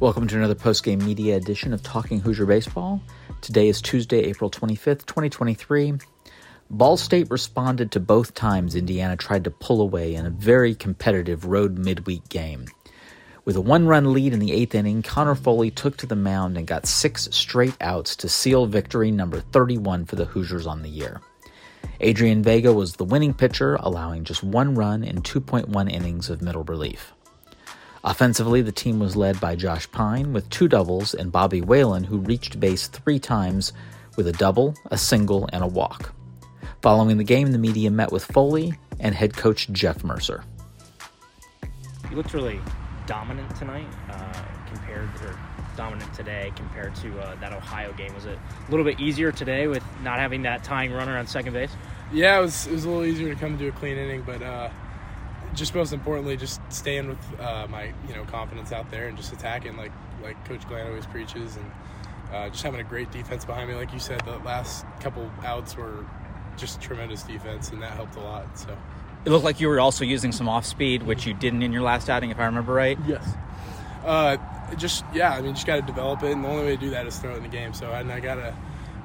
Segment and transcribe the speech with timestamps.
[0.00, 3.02] Welcome to another post-game media edition of Talking Hoosier Baseball.
[3.42, 5.92] Today is Tuesday, April 25th, 2023.
[6.70, 11.44] Ball State responded to both times Indiana tried to pull away in a very competitive
[11.44, 12.64] road midweek game.
[13.44, 16.56] With a one run lead in the eighth inning, Connor Foley took to the mound
[16.56, 20.88] and got six straight outs to seal victory number 31 for the Hoosiers on the
[20.88, 21.20] year.
[22.00, 26.64] Adrian Vega was the winning pitcher, allowing just one run in 2.1 innings of middle
[26.64, 27.12] relief.
[28.02, 32.16] Offensively, the team was led by Josh Pyne with two doubles and Bobby Whalen, who
[32.16, 33.74] reached base three times
[34.16, 36.14] with a double, a single, and a walk.
[36.80, 40.44] Following the game, the media met with Foley and head coach Jeff Mercer.
[42.10, 42.58] You looked really
[43.06, 45.38] dominant tonight uh, compared, or
[45.76, 48.14] dominant today compared to uh, that Ohio game.
[48.14, 51.52] Was it a little bit easier today with not having that tying runner on second
[51.52, 51.70] base?
[52.12, 54.42] Yeah, it was, it was a little easier to come to a clean inning, but
[54.42, 54.70] uh,
[55.54, 59.32] just most importantly, just staying with uh, my you know confidence out there and just
[59.32, 59.92] attacking like
[60.22, 61.70] like Coach Glant always preaches, and
[62.32, 63.74] uh, just having a great defense behind me.
[63.74, 66.06] Like you said, the last couple outs were
[66.56, 68.58] just tremendous defense, and that helped a lot.
[68.58, 68.76] So
[69.24, 71.82] it looked like you were also using some off speed, which you didn't in your
[71.82, 72.98] last outing, if I remember right.
[73.06, 73.34] Yes.
[74.04, 74.36] Uh,
[74.76, 76.90] just yeah, I mean, just got to develop it, and the only way to do
[76.90, 77.74] that is throw it in the game.
[77.74, 78.56] So and I gotta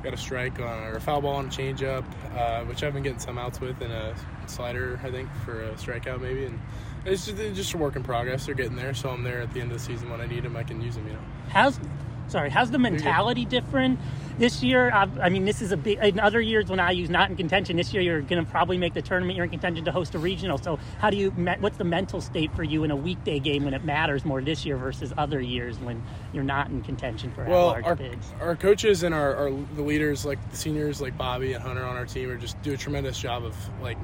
[0.06, 2.06] got a strike on or a foul ball on a changeup,
[2.38, 5.72] uh, which I've been getting some outs with, and a slider I think for a
[5.73, 6.59] strikeout maybe, and
[7.06, 8.45] it's just, it's just a work in progress.
[8.45, 10.44] They're getting there, so I'm there at the end of the season when I need
[10.44, 10.56] them.
[10.56, 11.08] I can use them.
[11.08, 11.20] You know.
[11.50, 11.80] How's
[12.28, 12.50] sorry?
[12.50, 14.00] How's the mentality different
[14.38, 14.92] this year?
[14.92, 16.00] I've, i mean, this is a big.
[16.00, 18.78] In other years, when I use not in contention, this year you're going to probably
[18.78, 19.36] make the tournament.
[19.36, 20.58] You're in contention to host a regional.
[20.58, 21.31] So, how do you?
[21.31, 24.66] What's the mental state for you in a weekday game when it matters more this
[24.66, 26.03] year versus other years when
[26.34, 28.34] you're not in contention for well, large our, bids?
[28.40, 31.96] Our coaches and our, our the leaders, like the seniors, like Bobby and Hunter on
[31.96, 33.98] our team, are just do a tremendous job of like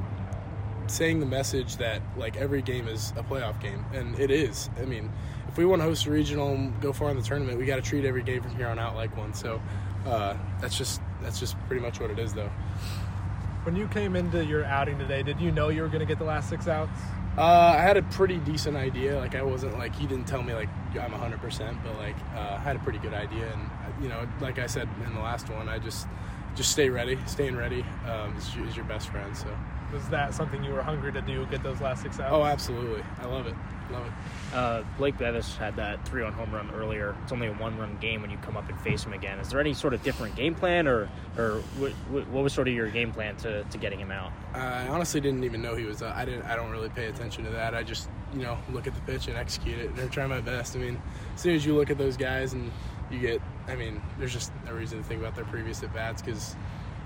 [0.87, 4.69] saying the message that like every game is a playoff game, and it is.
[4.79, 5.11] I mean,
[5.51, 7.75] if we want to host a regional and go far in the tournament, we got
[7.75, 9.33] to treat every game from here on out like one.
[9.33, 9.61] So
[10.05, 12.49] uh, that's just that's just pretty much what it is, though.
[13.63, 16.17] When you came into your outing today, did you know you were going to get
[16.19, 16.99] the last six outs?
[17.37, 19.17] Uh, I had a pretty decent idea.
[19.17, 22.55] Like I wasn't like he didn't tell me like I'm 100, percent but like uh,
[22.55, 23.51] I had a pretty good idea.
[23.51, 26.07] And you know, like I said in the last one, I just
[26.55, 27.19] just stay ready.
[27.25, 29.35] Staying ready um, is, is your best friend.
[29.35, 29.47] So
[29.93, 31.45] was that something you were hungry to do?
[31.47, 32.31] Get those last six outs?
[32.31, 33.03] Oh, absolutely.
[33.19, 33.55] I love it.
[33.91, 34.13] Love it.
[34.53, 37.15] Uh, Blake Bevis had that three-run home run earlier.
[37.23, 39.39] It's only a one-run game when you come up and face him again.
[39.39, 41.91] Is there any sort of different game plan, or or what,
[42.27, 44.31] what was sort of your game plan to, to getting him out?
[44.53, 46.01] I honestly didn't even know he was.
[46.01, 46.43] Uh, I didn't.
[46.43, 47.73] I don't really pay attention to that.
[47.73, 50.75] I just you know look at the pitch and execute it and try my best.
[50.75, 51.01] I mean,
[51.33, 52.71] as soon as you look at those guys and
[53.09, 56.21] you get, I mean, there's just no reason to think about their previous at bats
[56.21, 56.55] because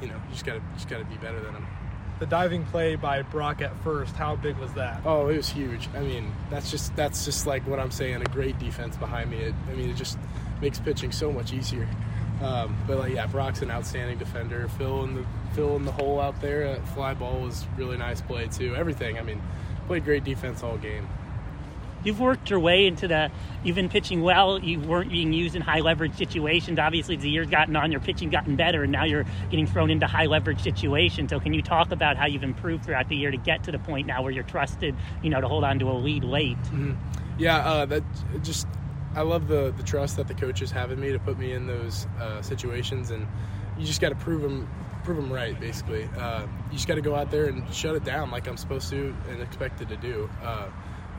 [0.01, 1.67] you know you just gotta just gotta be better than them
[2.19, 5.01] the diving play by Brock at first, how big was that?
[5.05, 5.89] Oh, it was huge.
[5.95, 8.21] I mean, that's just that's just like what I'm saying.
[8.21, 9.37] A great defense behind me.
[9.37, 10.17] It, I mean, it just
[10.61, 11.87] makes pitching so much easier.
[12.41, 14.67] Um, but like, yeah, Brock's an outstanding defender.
[14.77, 16.75] Phil in the Phil in the hole out there.
[16.93, 18.75] fly ball was really nice play too.
[18.75, 19.17] Everything.
[19.17, 19.41] I mean,
[19.87, 21.07] played great defense all game
[22.05, 23.29] you've worked your way into the
[23.63, 26.79] you've been pitching well you weren't being used in high leverage situations.
[26.79, 29.89] Obviously as the years gotten on your pitching gotten better and now you're getting thrown
[29.89, 31.31] into high leverage situations.
[31.31, 33.79] So can you talk about how you've improved throughout the year to get to the
[33.79, 36.57] point now where you're trusted you know to hold on to a lead late?
[36.65, 36.93] Mm-hmm.
[37.37, 38.03] yeah uh, that
[38.43, 38.67] just
[39.15, 41.67] i love the the trust that the coaches have in me to put me in
[41.67, 43.27] those uh, situations and
[43.77, 44.69] you just got to prove them
[45.05, 46.09] prove them right basically.
[46.17, 48.89] Uh, you just got to go out there and shut it down like i'm supposed
[48.89, 50.29] to and expected to do.
[50.43, 50.67] Uh,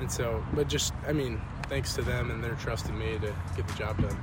[0.01, 3.35] and so, but just, I mean, thanks to them and their trust in me to
[3.57, 4.17] get the job done.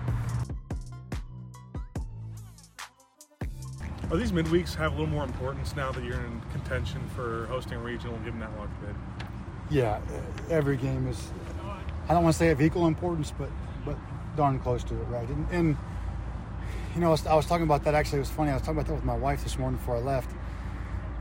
[4.11, 7.73] Are these midweeks have a little more importance now that you're in contention for hosting
[7.73, 8.95] a regional and giving that large bid?
[9.71, 9.99] Yeah,
[10.49, 11.31] every game is.
[12.07, 13.49] I don't want to say of equal importance, but
[13.85, 13.97] but
[14.35, 15.27] darn close to it, right?
[15.27, 15.77] And, and
[16.93, 17.95] you know, I was, I was, talking about that.
[17.95, 18.51] Actually, it was funny.
[18.51, 20.29] I was talking about that with my wife this morning before I left,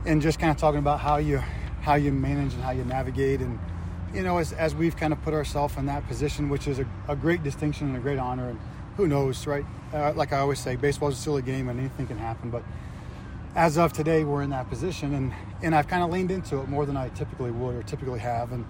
[0.05, 1.39] and just kind of talking about how you
[1.81, 3.59] how you manage and how you navigate and
[4.13, 6.85] you know, as, as we've kind of put ourselves in that position, which is a,
[7.07, 8.59] a, great distinction and a great honor, and
[8.95, 9.65] who knows, right?
[9.91, 12.51] Uh, like I always say, baseball is a silly game and anything can happen.
[12.51, 12.63] But
[13.55, 15.33] as of today, we're in that position, and,
[15.63, 18.51] and I've kind of leaned into it more than I typically would or typically have,
[18.51, 18.65] and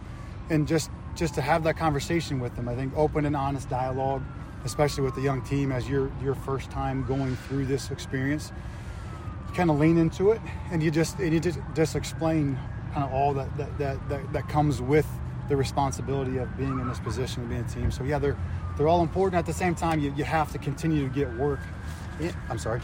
[0.50, 2.68] and just just to have that conversation with them.
[2.68, 4.24] I think open and honest dialogue,
[4.66, 8.52] especially with the young team, as your your first time going through this experience.
[9.56, 10.42] kind of lean into it,
[10.72, 12.58] and you just and you just just explain
[12.94, 15.08] kind of all that that that, that, that comes with
[15.54, 17.92] the responsibility of being in this position and being a team.
[17.92, 18.38] So yeah, they're
[18.76, 19.38] they're all important.
[19.38, 21.60] At the same time, you, you have to continue to get work.
[22.20, 22.82] In, I'm sorry.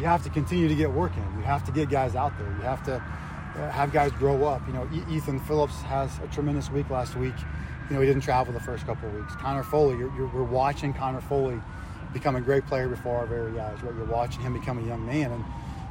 [0.00, 1.38] You have to continue to get work in.
[1.38, 2.48] You have to get guys out there.
[2.48, 4.66] You have to uh, have guys grow up.
[4.66, 7.34] You know, Ethan Phillips has a tremendous week last week.
[7.88, 9.36] You know, he didn't travel the first couple of weeks.
[9.36, 11.60] Connor Foley, you're, you're, we're watching Connor Foley
[12.12, 13.80] become a great player before our very eyes.
[13.84, 15.44] Right, you're watching him become a young man, and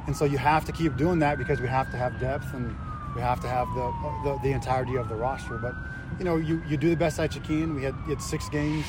[0.06, 2.76] and so you have to keep doing that because we have to have depth and
[3.14, 3.92] we have to have the
[4.24, 5.58] the, the entirety of the roster.
[5.58, 5.74] But
[6.18, 7.74] you know, you, you do the best that you can.
[7.74, 8.84] We had, six games,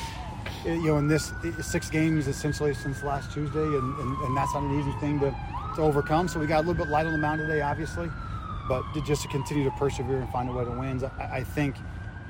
[0.66, 4.36] eh, you know, in this eh, six games essentially since last Tuesday, and, and, and
[4.36, 5.34] that's not an easy thing to,
[5.76, 6.28] to overcome.
[6.28, 8.10] So we got a little bit light on the mound today, obviously,
[8.68, 11.76] but just to continue to persevere and find a way to win, I, I think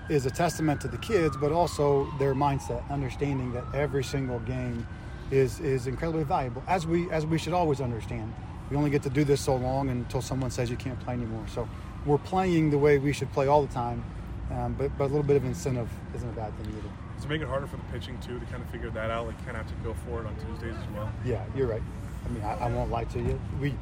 [0.09, 4.87] is a testament to the kids, but also their mindset, understanding that every single game
[5.31, 8.33] is is incredibly valuable, as we as we should always understand.
[8.71, 11.45] We only get to do this so long until someone says you can't play anymore.
[11.47, 11.69] So
[12.07, 14.05] we're playing the way we should play all the time,
[14.51, 16.89] um, but but a little bit of incentive isn't a bad thing either.
[17.17, 19.27] Does it make it harder for the pitching too to kind of figure that out?
[19.27, 21.13] Like, kind of have to go for it on Tuesdays as well.
[21.25, 21.83] Yeah, you're right.
[22.25, 23.41] I mean, I, I won't lie to you.
[23.61, 23.75] We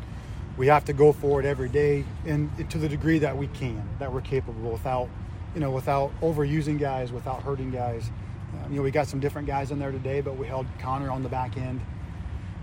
[0.57, 3.83] we have to go for it every day, and to the degree that we can,
[3.99, 5.09] that we're capable, without
[5.55, 8.11] you know, without overusing guys, without hurting guys.
[8.53, 11.11] Um, you know, we got some different guys in there today, but we held Connor
[11.11, 11.81] on the back end.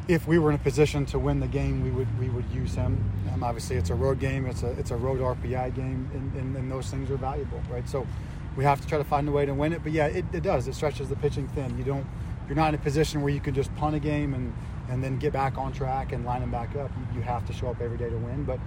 [0.08, 2.74] If we were in a position to win the game, we would we would use
[2.74, 3.12] him.
[3.34, 4.46] Um, obviously, it's a road game.
[4.46, 7.88] It's a it's a road RPI game, and, and, and, those things are valuable, right?
[7.90, 8.08] So
[8.56, 9.84] we have to try to find a way to win it.
[9.84, 10.68] But yeah, it, it does.
[10.68, 11.78] It stretches the pitching thin.
[11.78, 12.08] You don't
[12.48, 14.54] you're not in a position where you can just punt a game and
[14.90, 16.90] and then get back on track and line them back up.
[16.98, 18.46] You, you have to show up every day to win.
[18.46, 18.60] But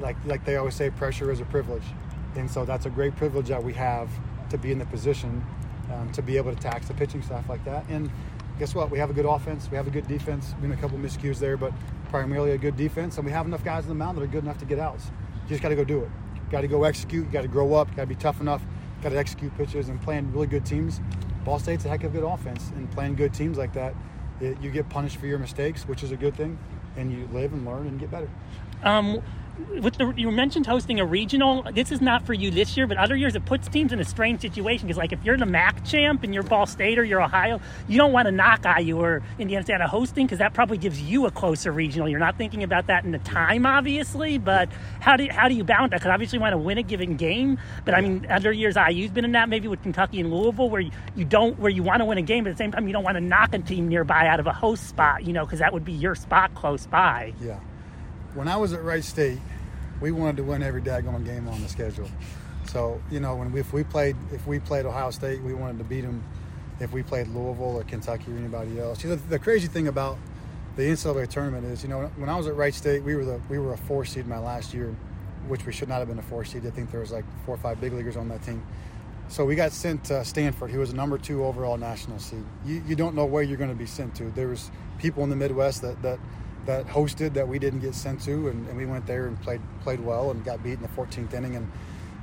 [0.00, 1.84] like like they always say, pressure is a privilege,
[2.34, 4.10] and so that's a great privilege that we have
[4.50, 5.44] to be in the position
[5.92, 7.84] um, to be able to tax the pitching staff like that.
[7.88, 8.10] And
[8.58, 8.90] guess what?
[8.90, 9.68] We have a good offense.
[9.70, 10.54] We have a good defense.
[10.60, 11.72] Been a couple miscues there, but
[12.08, 13.16] primarily a good defense.
[13.16, 15.10] And we have enough guys in the mound that are good enough to get outs.
[15.44, 16.10] You just got to go do it.
[16.50, 17.26] Got to go execute.
[17.26, 17.88] You got to grow up.
[17.96, 18.62] Got to be tough enough.
[19.02, 21.00] Got to execute pitches and playing really good teams.
[21.44, 23.94] Ball State's a heck of a good offense, and playing good teams like that,
[24.40, 26.58] it, you get punished for your mistakes, which is a good thing,
[26.96, 28.30] and you live and learn and get better.
[28.82, 29.22] Um,
[29.80, 31.64] with the you mentioned hosting a regional.
[31.72, 34.04] This is not for you this year, but other years it puts teams in a
[34.04, 37.22] strange situation because, like, if you're the MAC champ and you're Ball State or you're
[37.22, 40.54] Ohio, you don't want to knock IU or Indiana State out of hosting because that
[40.54, 42.08] probably gives you a closer regional.
[42.08, 44.68] You're not thinking about that in the time, obviously, but
[45.00, 46.00] how do how do you balance that?
[46.00, 49.10] Because obviously you want to win a given game, but I mean, other years IU's
[49.10, 52.00] been in that maybe with Kentucky and Louisville where you, you don't where you want
[52.00, 53.58] to win a game, but at the same time you don't want to knock a
[53.58, 56.54] team nearby out of a host spot, you know, because that would be your spot
[56.54, 57.32] close by.
[57.40, 57.60] Yeah
[58.34, 59.38] when I was at Wright State,
[60.00, 62.08] we wanted to win every daggone game on the schedule.
[62.66, 65.78] So you know, when we, if we played if we played Ohio State, we wanted
[65.78, 66.22] to beat them.
[66.80, 70.18] If we played Louisville or Kentucky or anybody else, you know, the, crazy thing about
[70.74, 73.40] the NCAA tournament is, you know, when I was at Wright State, we were the
[73.48, 74.94] we were a four seed my last year,
[75.46, 76.66] which we should not have been a four seed.
[76.66, 78.64] I think there was like four or five big leaguers on that team.
[79.28, 82.44] So we got sent to Stanford, who was a number two overall national seed.
[82.66, 84.24] You, you don't know where you're going to be sent to.
[84.24, 86.18] There was people in the Midwest that, that
[86.66, 89.60] that hosted that we didn't get sent to, and, and, we went there and played
[89.82, 91.70] played well and got beat in the 14th inning and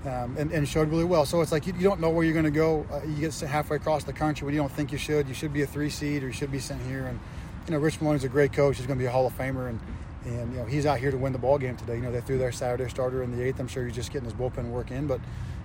[0.05, 1.25] um, and, and, showed really well.
[1.25, 2.87] So it's like you, you don't know where you're going to go.
[2.91, 5.27] Uh, you get halfway across the country when you don't think you should.
[5.27, 7.05] You should be a three seed or you should be sent here.
[7.05, 7.19] And
[7.67, 8.77] you know, Rich Maloney's a great coach.
[8.77, 9.79] He's going to be a Hall of Famer, and
[10.25, 11.95] and you know he's out here to win the ball game today.
[11.95, 13.59] You know, they threw their Saturday starter in the eighth.
[13.59, 15.19] I'm sure he's just getting his bullpen work in, but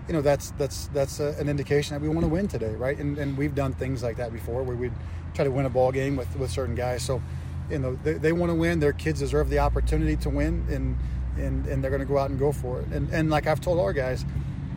[0.07, 2.99] you know that's that's that's a, an indication that we want to win today, right?
[2.99, 4.93] And, and we've done things like that before where we'd
[5.35, 7.03] try to win a ball game with with certain guys.
[7.03, 7.23] So
[7.71, 8.81] you know they, they want to win.
[8.81, 10.97] Their kids deserve the opportunity to win, and
[11.37, 12.89] and, and they're going to go out and go for it.
[12.89, 14.25] And and like I've told our guys,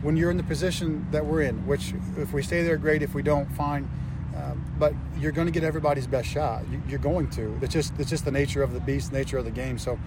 [0.02, 3.02] when you're in the position that we're in, which if we stay there, great.
[3.02, 3.88] If we don't, fine.
[4.36, 6.64] Um, but you're going to get everybody's best shot.
[6.88, 7.58] You, are going to.
[7.62, 9.78] It's just it's just the nature of the beast, nature of the game.
[9.78, 9.98] So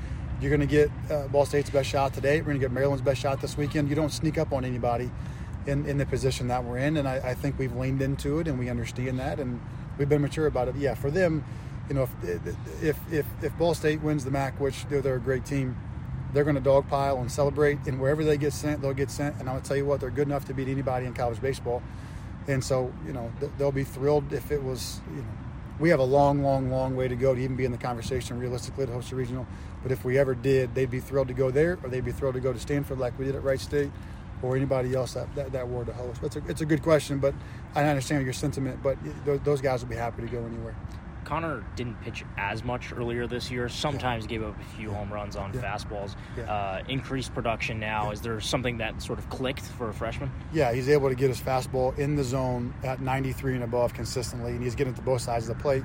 [0.42, 2.40] you're going to get uh, Ball State's best shot today.
[2.40, 3.90] We're going to get Maryland's best shot this weekend.
[3.90, 5.12] You don't sneak up on anybody
[5.66, 8.48] in, in the position that we're in, and I, I think we've leaned into it
[8.48, 9.62] and we understand that, and
[9.98, 10.76] we've been mature about it.
[10.76, 11.46] Yeah, for them,
[11.90, 12.48] you know, if
[12.82, 15.76] if if, if Ball State wins the MAC, which they're, they're a great team,
[16.34, 17.80] they're going to dogpile and celebrate.
[17.86, 19.40] And wherever they get sent, they'll get sent.
[19.40, 21.82] And I'll tell you what, they're good enough to beat anybody in college baseball.
[22.48, 25.28] And so, you know, they'll be thrilled if it was, you know,
[25.80, 28.40] we have a long, long, long way to go to even be in the conversation
[28.40, 29.48] realistically to host a regional.
[29.82, 32.36] But if we ever did, they'd be thrilled to go there, or they'd be thrilled
[32.36, 33.92] to go to Stanford like we did at Wright State,
[34.42, 36.22] or anybody else that that, that were to host.
[36.24, 37.34] It's a, it's a good question, but
[37.76, 38.84] I understand your sentiment.
[38.84, 40.76] But those guys will be happy to go anywhere.
[41.34, 43.68] Connor didn't pitch as much earlier this year.
[43.68, 44.30] Sometimes yeah.
[44.30, 45.62] gave up a few home runs on yeah.
[45.62, 46.16] fastballs.
[46.38, 46.44] Yeah.
[46.44, 48.12] Uh, increased production now.
[48.12, 50.32] Is there something that sort of clicked for a freshman?
[50.54, 54.52] Yeah, he's able to get his fastball in the zone at 93 and above consistently,
[54.52, 55.84] and he's getting to both sides of the plate.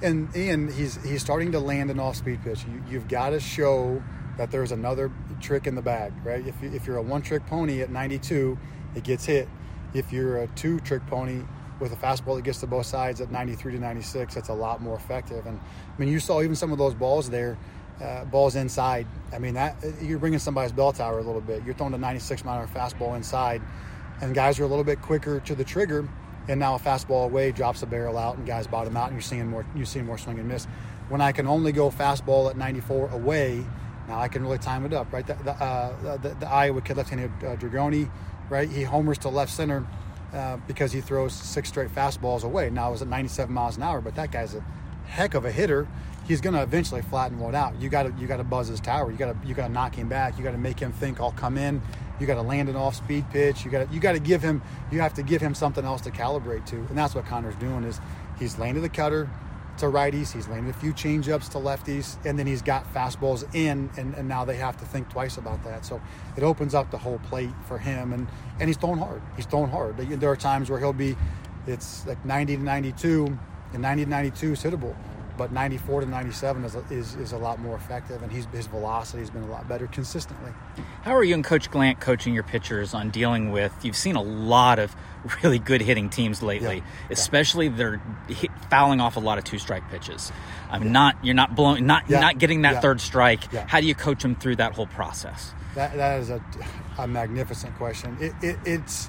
[0.00, 2.64] And and he's he's starting to land an off-speed pitch.
[2.64, 4.02] You, you've got to show
[4.38, 5.12] that there's another
[5.42, 6.46] trick in the bag, right?
[6.46, 8.58] If, you, if you're a one-trick pony at 92,
[8.94, 9.46] it gets hit.
[9.92, 11.42] If you're a two-trick pony
[11.80, 14.80] with a fastball that gets to both sides at 93 to 96, that's a lot
[14.80, 15.46] more effective.
[15.46, 17.58] And I mean, you saw even some of those balls there.
[18.00, 19.06] uh, balls inside.
[19.32, 21.64] I mean, that you're bringing somebody's bell tower a little bit.
[21.64, 23.62] You're throwing a 96 mile an hour fastball inside,
[24.20, 26.08] and guys are a little bit quicker to the trigger.
[26.48, 29.22] And now a fastball away drops the barrel out, and guys bottom out, and you're
[29.22, 29.66] seeing more.
[29.74, 30.66] You're seeing more swing and miss.
[31.08, 33.64] When I can only go fastball at 94 away,
[34.08, 35.12] now I can really time it up.
[35.12, 38.10] Right, the the, uh, the, the Iowa kid left-handed uh, Dragoni,
[38.48, 38.68] right?
[38.68, 39.86] He homers to left center
[40.32, 42.70] uh, because he throws six straight fastballs away.
[42.70, 44.64] Now it was at 97 miles an hour, but that guy's a
[45.06, 45.86] heck of a hitter
[46.26, 47.80] he's going to eventually flatten one out.
[47.80, 49.10] You got to you got to buzz his tower.
[49.10, 50.36] You got to you got to knock him back.
[50.36, 51.80] You got to make him think I'll come in.
[52.18, 53.64] You got to land an off-speed pitch.
[53.64, 56.00] You got to you got to give him you have to give him something else
[56.02, 57.84] to calibrate to, and that's what Connor's doing.
[57.84, 58.00] Is
[58.38, 59.28] he's landed the cutter
[59.78, 63.90] to righties, he's landed a few changeups to lefties, and then he's got fastballs in,
[63.96, 65.84] and, and now they have to think twice about that.
[65.84, 66.00] So
[66.36, 68.26] it opens up the whole plate for him, and
[68.58, 69.22] and he's throwing hard.
[69.36, 69.96] He's throwing hard.
[69.96, 71.16] There are times where he'll be,
[71.66, 73.38] it's like 90 to 92,
[73.72, 74.96] and 90 to 92 is hittable
[75.36, 79.20] but 94 to 97 is, is, is a lot more effective, and he's, his velocity
[79.20, 80.52] has been a lot better consistently.
[81.02, 83.72] How are you and Coach Glant coaching your pitchers on dealing with?
[83.82, 84.94] You've seen a lot of
[85.42, 87.06] really good hitting teams lately, yeah.
[87.10, 87.76] especially yeah.
[87.76, 90.32] they're hit, fouling off a lot of two strike pitches.
[90.70, 90.92] I'm yeah.
[90.92, 92.20] not you're not blowing not yeah.
[92.20, 93.52] not getting that third strike.
[93.52, 95.52] How do you coach them through that whole process?
[95.74, 96.42] That that is a,
[96.98, 98.16] a magnificent question.
[98.20, 99.08] It, it, it's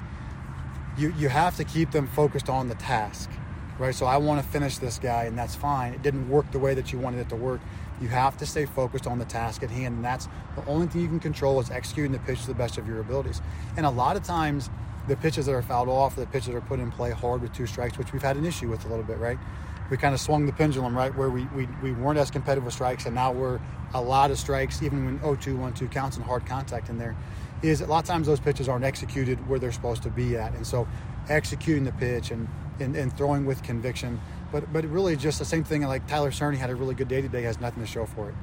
[0.96, 3.30] you you have to keep them focused on the task
[3.78, 3.94] right?
[3.94, 5.94] So I want to finish this guy, and that's fine.
[5.94, 7.60] It didn't work the way that you wanted it to work.
[8.00, 11.00] You have to stay focused on the task at hand, and that's the only thing
[11.00, 13.40] you can control is executing the pitch to the best of your abilities.
[13.76, 14.70] And a lot of times,
[15.08, 17.52] the pitches that are fouled off, the pitches that are put in play hard with
[17.54, 19.38] two strikes, which we've had an issue with a little bit, right?
[19.90, 22.74] We kind of swung the pendulum, right, where we, we, we weren't as competitive with
[22.74, 23.58] strikes, and now we're
[23.94, 26.98] a lot of strikes, even when 0 2, 1 2 counts and hard contact in
[26.98, 27.16] there.
[27.62, 30.54] Is a lot of times those pitches aren't executed where they're supposed to be at.
[30.54, 30.86] And so
[31.28, 32.46] executing the pitch and
[32.80, 34.20] and, and throwing with conviction.
[34.52, 35.82] But but really just the same thing.
[35.82, 37.42] Like Tyler Cerny had a really good day today.
[37.42, 38.34] Has nothing to show for it,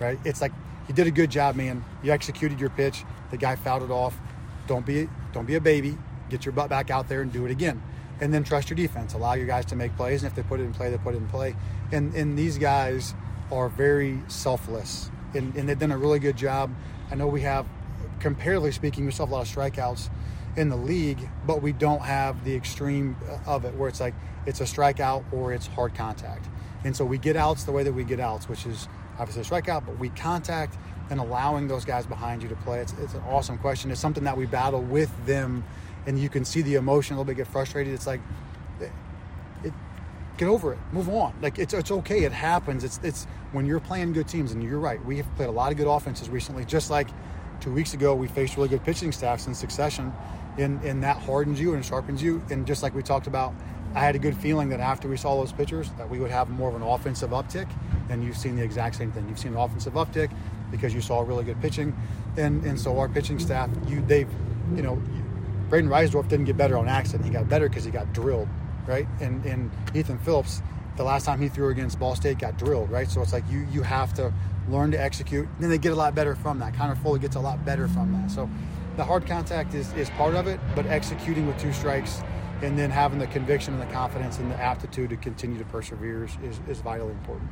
[0.00, 0.18] right?
[0.24, 0.52] It's like
[0.88, 1.84] you did a good job, man.
[2.02, 3.04] You executed your pitch.
[3.30, 4.18] The guy fouled it off.
[4.66, 5.96] Don't be don't be a baby.
[6.30, 7.82] Get your butt back out there and do it again.
[8.20, 9.14] And then trust your defense.
[9.14, 11.14] Allow your guys to make plays, and if they put it in play, they put
[11.14, 11.56] it in play.
[11.92, 13.14] And and these guys
[13.52, 16.70] are very selfless, and, and they've done a really good job.
[17.10, 17.66] I know we have,
[18.24, 20.08] comparatively speaking, we still have a lot of strikeouts
[20.56, 23.14] in the league, but we don't have the extreme
[23.44, 24.14] of it where it's like
[24.46, 26.48] it's a strikeout or it's hard contact.
[26.84, 28.88] And so we get outs the way that we get outs, which is
[29.18, 30.78] obviously a strikeout, but we contact
[31.10, 32.80] and allowing those guys behind you to play.
[32.80, 33.90] It's, it's an awesome question.
[33.90, 35.62] It's something that we battle with them,
[36.06, 37.92] and you can see the emotion a little bit get frustrated.
[37.92, 38.20] It's like,
[40.38, 41.34] get over it, move on.
[41.42, 42.24] Like it's it's okay.
[42.24, 42.84] It happens.
[42.84, 45.04] It's it's when you're playing good teams, and you're right.
[45.04, 46.64] We have played a lot of good offenses recently.
[46.64, 47.08] Just like
[47.64, 50.12] two weeks ago, we faced really good pitching staffs in succession
[50.58, 52.42] and, and that hardens you and sharpens you.
[52.50, 53.54] And just like we talked about,
[53.94, 56.50] I had a good feeling that after we saw those pitchers, that we would have
[56.50, 57.66] more of an offensive uptick.
[58.10, 59.26] And you've seen the exact same thing.
[59.30, 60.30] You've seen an offensive uptick
[60.70, 61.96] because you saw really good pitching,
[62.36, 64.28] and and so our pitching staff, you they've,
[64.74, 65.00] you know,
[65.70, 67.24] Brayden Risedorph didn't get better on accident.
[67.24, 68.48] He got better because he got drilled,
[68.86, 69.06] right?
[69.20, 70.60] And and Ethan Phillips,
[70.96, 73.08] the last time he threw against Ball State, got drilled, right?
[73.08, 74.32] So it's like you you have to
[74.68, 75.48] learn to execute.
[75.58, 76.74] Then they get a lot better from that.
[76.74, 78.30] Connor Foley gets a lot better from that.
[78.30, 78.48] So
[78.96, 82.22] the hard contact is, is part of it, but executing with two strikes
[82.62, 86.24] and then having the conviction and the confidence and the aptitude to continue to persevere
[86.24, 87.50] is, is, is vitally important.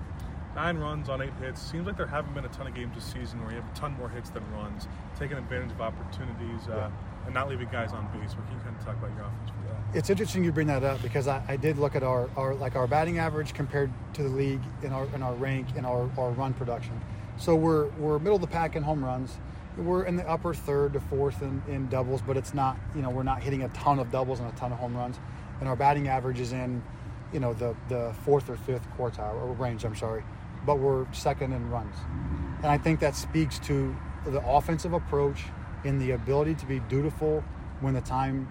[0.54, 1.60] Nine runs on eight hits.
[1.60, 3.74] Seems like there haven't been a ton of games this season where you have a
[3.74, 4.86] ton more hits than runs,
[5.18, 6.90] taking advantage of opportunities uh, yeah.
[7.24, 8.32] And not leaving guys on base.
[8.36, 9.98] What can kind of talk about your offense for that?
[9.98, 12.76] It's interesting you bring that up because I, I did look at our, our like
[12.76, 16.30] our batting average compared to the league in our in our rank and our, our
[16.30, 17.00] run production.
[17.36, 19.38] So we're we're middle of the pack in home runs
[19.76, 23.10] we're in the upper third to fourth in, in doubles, but it's not, you know,
[23.10, 25.18] we're not hitting a ton of doubles and a ton of home runs.
[25.60, 26.82] And our batting average is in,
[27.32, 30.24] you know, the, the fourth or fifth quartile or range, I'm sorry.
[30.66, 31.94] But we're second in runs.
[32.58, 35.44] And I think that speaks to the offensive approach
[35.84, 37.42] in the ability to be dutiful
[37.80, 38.48] when the time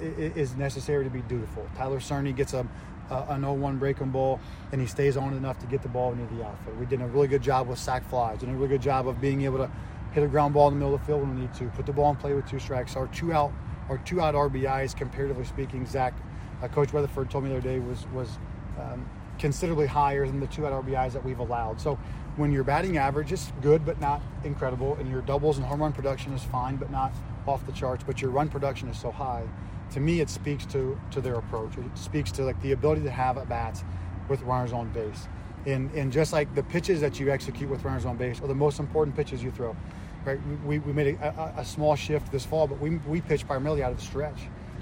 [0.00, 1.66] is necessary to be dutiful.
[1.76, 2.66] Tyler Cerny gets a,
[3.10, 6.34] a an 0-1 breaking ball, and he stays on enough to get the ball into
[6.34, 6.78] the outfield.
[6.78, 9.20] We did a really good job with sac flies, and a really good job of
[9.20, 9.70] being able to
[10.12, 11.86] hit a ground ball in the middle of the field when we need to, put
[11.86, 12.96] the ball in play with two strikes.
[12.96, 13.52] Our two out,
[13.88, 16.14] our two out RBIs, comparatively speaking, Zach,
[16.62, 18.38] uh, Coach Weatherford told me the other day was was
[18.78, 19.08] um,
[19.38, 21.80] considerably higher than the two out RBIs that we've allowed.
[21.80, 21.98] So
[22.36, 25.92] when your batting average is good but not incredible, and your doubles and home run
[25.92, 27.12] production is fine but not
[27.46, 29.44] off the charts, but your run production is so high,
[29.90, 31.76] to me it speaks to to their approach.
[31.76, 33.84] It speaks to like the ability to have at bats
[34.28, 35.28] with runners on base.
[35.64, 38.54] And, and just like the pitches that you execute with runners on base are the
[38.54, 39.76] most important pitches you throw
[40.24, 40.38] right?
[40.64, 43.92] We, we made a, a, small shift this fall, but we, we pitched primarily out
[43.92, 44.38] of the stretch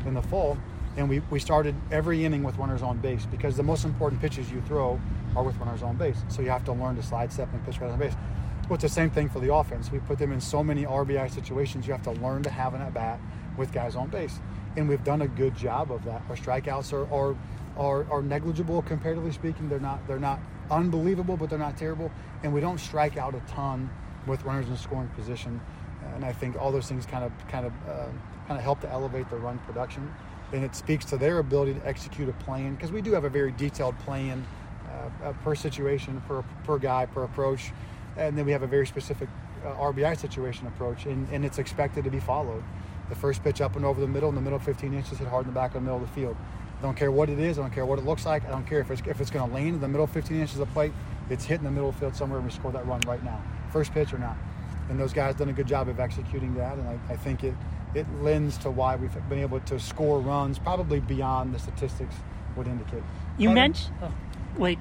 [0.06, 0.58] in the fall.
[0.96, 4.50] And we, we started every inning with runners on base because the most important pitches
[4.50, 5.00] you throw
[5.36, 6.16] are with runners on base.
[6.28, 8.14] So you have to learn to slide step and pitch runners on base.
[8.64, 9.90] well, it's the same thing for the offense.
[9.90, 11.86] We put them in so many RBI situations.
[11.86, 13.20] You have to learn to have an at bat
[13.56, 14.40] with guys on base,
[14.76, 16.22] and we've done a good job of that.
[16.28, 17.36] Our strikeouts are are
[17.76, 19.68] are, are negligible comparatively speaking.
[19.68, 22.10] They're not they're not unbelievable, but they're not terrible,
[22.42, 23.90] and we don't strike out a ton
[24.26, 25.60] with runners in scoring position.
[26.14, 28.06] And I think all those things kind of kind of uh,
[28.46, 30.12] kind of help to elevate the run production,
[30.52, 33.28] and it speaks to their ability to execute a plan because we do have a
[33.28, 34.44] very detailed plan
[34.86, 37.72] uh, uh, per situation, per per guy, per approach,
[38.16, 39.28] and then we have a very specific
[39.64, 42.62] uh, RBI situation approach, and, and it's expected to be followed.
[43.08, 45.46] The first pitch up and over the middle, in the middle 15 inches, hit hard
[45.46, 46.36] in the back of the middle of the field.
[46.78, 47.58] I don't care what it is.
[47.58, 48.44] I don't care what it looks like.
[48.46, 50.58] I don't care if it's if it's going to land in the middle 15 inches
[50.60, 50.92] of plate.
[51.28, 53.40] It's hitting the middle the field somewhere, and we score that run right now.
[53.72, 54.36] First pitch or not.
[54.88, 57.54] And those guys done a good job of executing that, and I, I think it
[57.94, 62.14] it lends to why we've been able to score runs probably beyond the statistics
[62.56, 63.02] would indicate.
[63.38, 63.94] You Carter- mentioned.
[64.02, 64.12] Oh,
[64.56, 64.78] wait.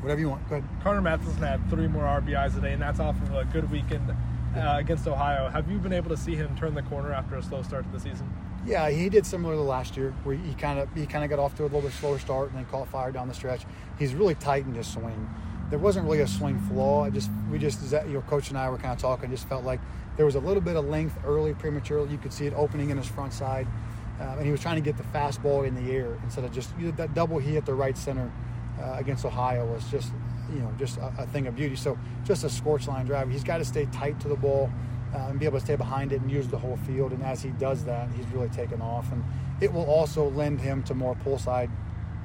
[0.00, 0.48] Whatever you want.
[0.48, 0.68] Go ahead.
[0.82, 4.76] Carter Mathison had three more RBIs today, and that's off of a good weekend uh,
[4.78, 5.48] against Ohio.
[5.48, 7.90] Have you been able to see him turn the corner after a slow start to
[7.92, 8.32] the season?
[8.66, 11.38] Yeah, he did similar to last year, where he kind of he kind of got
[11.38, 13.64] off to a little bit slower start and then caught fire down the stretch.
[13.98, 15.28] He's really tightened his swing.
[15.72, 17.04] There wasn't really a swing flaw.
[17.04, 19.30] I just we just you know, coach and I were kind of talking.
[19.30, 19.80] Just felt like
[20.18, 22.10] there was a little bit of length early, prematurely.
[22.10, 23.66] You could see it opening in his front side,
[24.20, 26.68] uh, and he was trying to get the fastball in the air instead of just
[26.78, 28.30] you know, that double he hit the right center
[28.82, 30.12] uh, against Ohio was just
[30.52, 31.74] you know just a, a thing of beauty.
[31.74, 33.30] So just a scorch line drive.
[33.30, 34.70] He's got to stay tight to the ball
[35.14, 37.12] uh, and be able to stay behind it and use the whole field.
[37.12, 39.10] And as he does that, he's really taken off.
[39.10, 39.24] And
[39.62, 41.70] it will also lend him to more pull side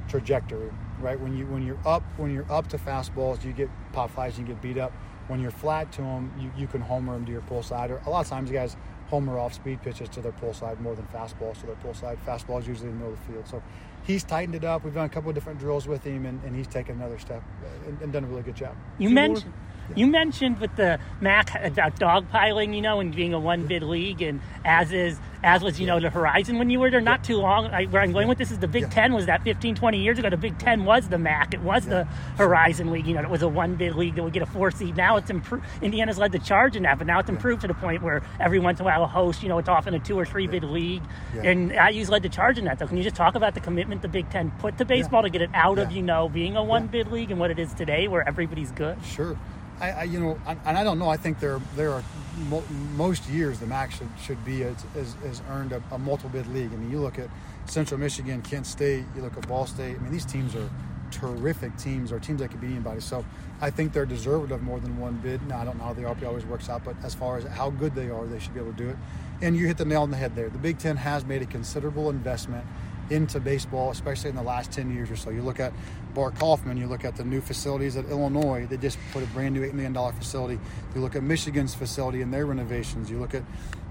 [0.10, 1.20] trajectory, right?
[1.20, 4.46] When you when you're up when you're up to fastballs, you get pop flies, you
[4.46, 4.92] get beat up.
[5.28, 7.92] When you're flat to them, you, you can homer them to your pull side.
[7.92, 8.78] Or a lot of times, guys
[9.10, 12.18] homer off speed pitches to their pull side more than fastballs to their pull side.
[12.26, 13.48] Fastballs usually in the middle of the field.
[13.48, 13.64] So
[14.04, 14.84] he's tightened it up.
[14.84, 17.42] We've done a couple of different drills with him, and, and he's taken another step
[17.64, 18.76] uh, and, and done a really good job.
[18.98, 19.28] You Two more?
[19.28, 19.54] mentioned
[19.96, 24.22] you mentioned with the MAC about dogpiling, you know, and being a one bid league,
[24.22, 27.38] and as is as was you know the Horizon when you were there not too
[27.38, 27.68] long.
[27.68, 28.90] I, where I'm going with this is the Big Yeah.
[28.90, 30.30] Ten was that 15, 20 years ago.
[30.30, 31.54] The Big Ten was the MAC.
[31.54, 32.06] It was the
[32.38, 33.06] Horizon League.
[33.08, 34.98] You know, it was a one bid league that would get a four seed.
[34.98, 35.66] Now it's improved.
[35.82, 38.60] Indiana's led the charge in that, but now it's improved to the point where every
[38.60, 40.64] once in a while a host, you know, it's often a two or three bid
[40.64, 41.04] league,
[41.36, 41.44] Yeah.
[41.44, 42.80] and IU's led the charge in that.
[42.80, 42.88] though.
[42.88, 45.42] can you just talk about the commitment the Big Ten put to baseball to get
[45.42, 48.08] it out of you know being a one bid league and what it is today,
[48.08, 48.98] where everybody's good.
[49.04, 49.38] Sure.
[49.80, 51.10] I, I you know, and and I don't know.
[51.10, 52.04] I think there there are
[52.50, 52.64] mo-
[52.96, 56.48] most years the MAC should, should be as, as, as earned a, a multiple bid
[56.48, 56.72] league.
[56.74, 57.30] I mean, you look at
[57.66, 59.96] Central Michigan, Kent State, you look at Ball State.
[59.96, 60.70] I mean, these teams are
[61.12, 63.00] terrific teams or teams that could beat anybody.
[63.00, 63.24] So
[63.62, 65.46] I think they're deserved of more than one bid.
[65.48, 67.70] Now I don't know how the RP always works out, but as far as how
[67.70, 68.98] good they are, they should be able to do it.
[69.42, 70.50] And you hit the nail on the head there.
[70.50, 72.66] The Big Ten has made a considerable investment
[73.10, 75.30] into baseball, especially in the last 10 years or so.
[75.30, 75.74] You look at
[76.14, 79.54] Bart Kaufman, you look at the new facilities at Illinois, they just put a brand
[79.56, 80.60] new $8 million facility.
[80.96, 83.10] You look at Michigan's facility and their renovations.
[83.10, 83.44] You look at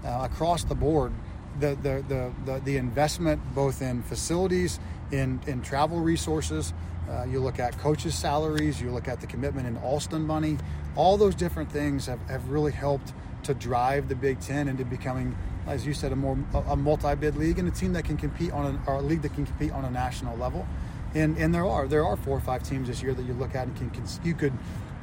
[0.05, 1.12] uh, across the board,
[1.61, 4.79] the, the, the, the, the investment both in facilities,
[5.11, 6.72] in, in travel resources.
[7.09, 10.59] Uh, you look at coaches' salaries, you look at the commitment in Alston money.
[10.96, 13.12] All those different things have, have really helped
[13.44, 17.59] to drive the Big Ten into becoming, as you said, a more a multi-bid league
[17.59, 19.85] and a team that can compete on a, or a league that can compete on
[19.85, 20.66] a national level.
[21.14, 23.55] And and there are there are four or five teams this year that you look
[23.55, 24.52] at and can, can you could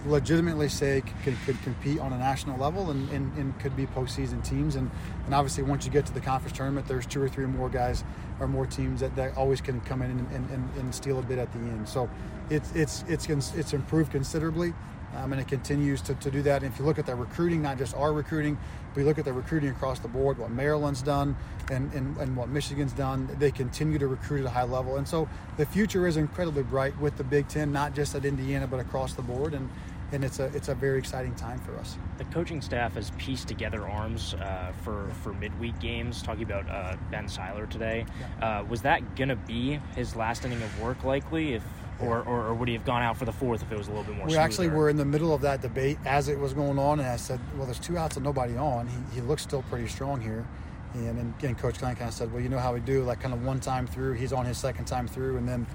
[0.06, 4.44] legitimately say could, could compete on a national level and, and, and could be postseason
[4.44, 4.76] teams.
[4.76, 4.90] And,
[5.26, 8.04] and obviously, once you get to the conference tournament, there's two or three more guys
[8.40, 11.22] or more teams that, that always can come in and, and, and, and steal a
[11.22, 11.88] bit at the end.
[11.88, 12.10] So
[12.50, 14.74] it's it's it's it's improved considerably.
[15.16, 16.64] Um, and it continues to, to do that.
[16.64, 18.58] And if you look at the recruiting, not just our recruiting,
[18.94, 21.36] but you look at the recruiting across the board, what Maryland's done
[21.70, 24.98] and, and, and what Michigan's done, they continue to recruit at a high level.
[24.98, 28.68] And so the future is incredibly bright with the Big Ten, not just at Indiana,
[28.68, 29.54] but across the board.
[29.54, 29.70] And,
[30.12, 31.98] and it's a, it's a very exciting time for us.
[32.18, 36.22] The coaching staff has pieced together arms uh, for for midweek games.
[36.22, 38.06] Talking about uh, Ben Seiler today,
[38.40, 41.54] uh, was that gonna be his last inning of work likely?
[41.56, 41.64] If
[42.04, 43.92] or, or, or would he have gone out for the fourth if it was a
[43.92, 44.28] little bit more?
[44.28, 47.08] We actually were in the middle of that debate as it was going on, and
[47.08, 48.88] I said, "Well, there's two outs and nobody on.
[48.88, 50.46] He, he looks still pretty strong here."
[50.94, 53.34] And and Coach Klein kind of said, "Well, you know how we do, like kind
[53.34, 54.14] of one time through.
[54.14, 55.66] He's on his second time through, and then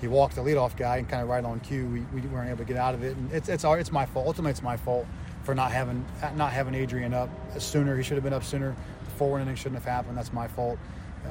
[0.00, 2.58] he walked the leadoff guy, and kind of right on cue, we, we weren't able
[2.58, 3.16] to get out of it.
[3.16, 4.26] And it's it's our it's my fault.
[4.26, 5.06] Ultimately, it's my fault
[5.42, 6.04] for not having
[6.36, 7.96] not having Adrian up sooner.
[7.96, 8.76] He should have been up sooner.
[9.04, 10.16] The forward inning shouldn't have happened.
[10.16, 10.78] That's my fault.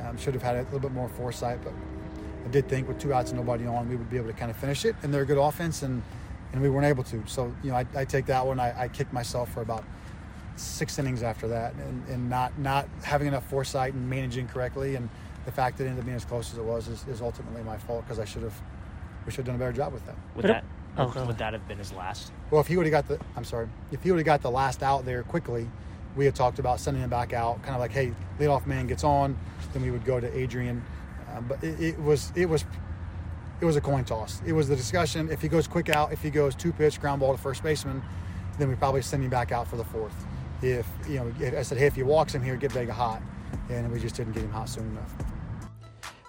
[0.05, 1.73] Um, should have had a little bit more foresight, but
[2.47, 4.49] I did think with two outs and nobody on, we would be able to kind
[4.49, 4.95] of finish it.
[5.03, 6.01] And they're a good offense, and
[6.53, 7.21] and we weren't able to.
[7.27, 8.57] So you know, I, I take that one.
[8.59, 9.83] I, I kicked myself for about
[10.55, 15.09] six innings after that, and, and not not having enough foresight and managing correctly, and
[15.45, 17.63] the fact that it ended up being as close as it was is, is ultimately
[17.63, 18.59] my fault because I should have
[19.25, 20.15] we should have done a better job with that.
[20.35, 20.63] with that
[20.99, 21.27] Oh, God.
[21.27, 22.31] would that have been his last?
[22.49, 24.49] Well, if he would have got the, I'm sorry, if he would have got the
[24.49, 25.69] last out there quickly,
[26.15, 29.03] we had talked about sending him back out, kind of like, hey, leadoff man gets
[29.03, 29.37] on,
[29.73, 30.83] then we would go to Adrian.
[31.37, 32.65] Uh, but it, it was, it was,
[33.61, 34.41] it was a coin toss.
[34.45, 35.29] It was the discussion.
[35.31, 38.01] If he goes quick out, if he goes two pitch ground ball to first baseman,
[38.57, 40.25] then we probably send him back out for the fourth.
[40.61, 43.21] If you know, I said, hey, if he walks him here, get Vega hot,
[43.69, 45.13] and we just didn't get him hot soon enough.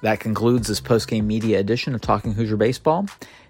[0.02, 3.06] That concludes this postgame media edition of Talking Hoosier Baseball.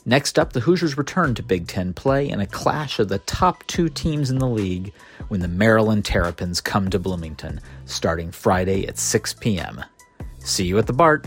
[0.07, 3.67] Next up, the Hoosiers return to Big Ten play in a clash of the top
[3.67, 4.93] two teams in the league
[5.29, 9.85] when the Maryland Terrapins come to Bloomington, starting Friday at 6 p.m.
[10.39, 11.27] See you at the BART.